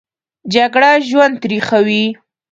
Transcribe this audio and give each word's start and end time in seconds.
جګړه 0.53 0.91
ژوند 1.09 1.33
تریخوي 1.43 2.03